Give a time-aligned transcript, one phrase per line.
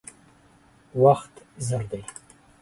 [1.03, 1.33] وخت
[1.67, 2.01] زر دی.